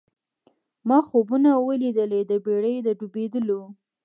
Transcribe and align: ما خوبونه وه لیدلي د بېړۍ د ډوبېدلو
ما 0.87 0.97
خوبونه 1.07 1.49
وه 1.65 1.75
لیدلي 1.81 2.21
د 2.25 2.31
بېړۍ 2.45 2.75
د 2.85 2.87
ډوبېدلو 2.99 3.61